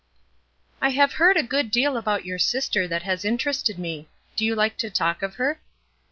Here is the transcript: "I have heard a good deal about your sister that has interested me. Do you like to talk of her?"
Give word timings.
"I 0.81 0.89
have 0.89 1.13
heard 1.13 1.37
a 1.37 1.43
good 1.43 1.69
deal 1.69 1.95
about 1.95 2.25
your 2.25 2.39
sister 2.39 2.87
that 2.87 3.03
has 3.03 3.23
interested 3.23 3.77
me. 3.77 4.09
Do 4.35 4.43
you 4.43 4.55
like 4.55 4.75
to 4.77 4.89
talk 4.89 5.21
of 5.21 5.35
her?" 5.35 5.61